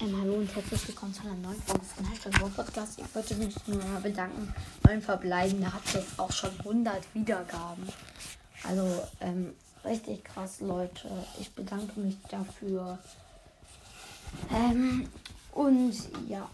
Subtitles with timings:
[0.00, 3.00] Ähm, hallo und herzlich willkommen zu einer neuen Folge von Hashtag War Podcast.
[3.00, 4.54] Ich wollte mich nur mal bedanken.
[4.84, 7.88] Mein Verbleibender hat jetzt auch schon 100 Wiedergaben.
[8.62, 11.08] Also, ähm, richtig krass, Leute.
[11.40, 12.96] Ich bedanke mich dafür.
[14.54, 15.08] Ähm,
[15.50, 15.94] und
[16.28, 16.48] ja,